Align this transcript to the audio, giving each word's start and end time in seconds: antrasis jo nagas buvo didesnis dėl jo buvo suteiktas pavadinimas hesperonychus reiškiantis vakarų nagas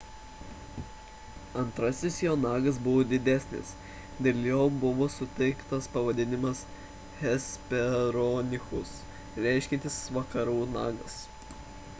antrasis 1.63 2.15
jo 2.27 2.31
nagas 2.45 2.79
buvo 2.87 3.03
didesnis 3.11 3.73
dėl 4.29 4.39
jo 4.51 4.63
buvo 4.85 5.07
suteiktas 5.17 5.89
pavadinimas 5.99 6.63
hesperonychus 7.21 8.97
reiškiantis 9.47 10.03
vakarų 10.19 10.57
nagas 10.79 11.23